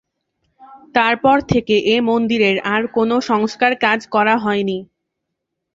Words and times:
তারপর 0.95 1.37
থেকে 1.51 1.75
এ 1.87 2.07
মন্দিরের 2.09 2.57
আর 2.73 2.81
কোন 2.95 3.09
সংস্কার 3.29 3.71
কাজ 3.85 3.99
করা 4.13 4.35
হয়নি। 4.37 4.77